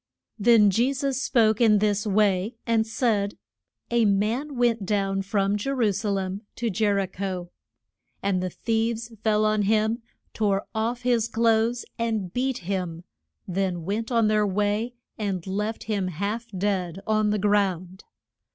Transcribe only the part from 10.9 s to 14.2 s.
his clothes and beat him, then went